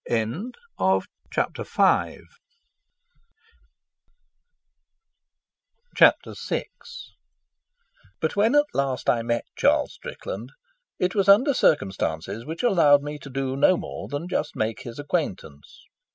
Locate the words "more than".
13.77-14.27